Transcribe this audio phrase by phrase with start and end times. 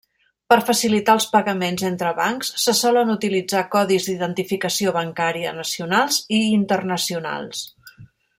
[0.51, 7.63] Per facilitar els pagaments entre bancs, se solen utilitzar codis d'identificació bancària nacionals i internacionals.